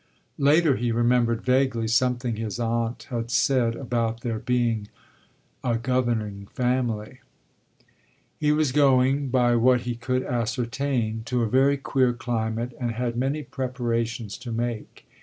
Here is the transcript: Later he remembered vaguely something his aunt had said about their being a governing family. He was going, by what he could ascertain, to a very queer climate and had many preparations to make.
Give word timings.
Later 0.39 0.77
he 0.77 0.91
remembered 0.91 1.43
vaguely 1.43 1.87
something 1.87 2.35
his 2.37 2.59
aunt 2.59 3.03
had 3.11 3.29
said 3.29 3.75
about 3.75 4.21
their 4.21 4.39
being 4.39 4.87
a 5.63 5.77
governing 5.77 6.47
family. 6.47 7.19
He 8.39 8.51
was 8.51 8.71
going, 8.71 9.29
by 9.29 9.55
what 9.57 9.81
he 9.81 9.93
could 9.93 10.23
ascertain, 10.23 11.21
to 11.25 11.43
a 11.43 11.47
very 11.47 11.77
queer 11.77 12.13
climate 12.13 12.73
and 12.79 12.93
had 12.93 13.15
many 13.15 13.43
preparations 13.43 14.39
to 14.39 14.51
make. 14.51 15.05